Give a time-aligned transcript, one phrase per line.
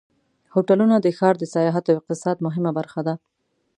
[0.53, 3.15] هوټلونه د ښار د سیاحت او اقتصاد مهمه برخه دي.